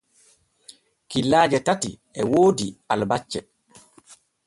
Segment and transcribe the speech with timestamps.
[1.09, 3.39] Killaaje tati e woodi albacce.